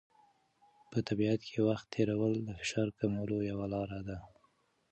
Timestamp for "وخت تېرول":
1.67-2.33